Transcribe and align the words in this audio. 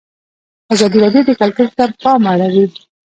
ازادي 0.73 0.97
راډیو 1.03 1.23
د 1.27 1.31
کلتور 1.41 1.69
ته 1.77 1.83
پام 2.01 2.21
اړولی. 2.33 2.65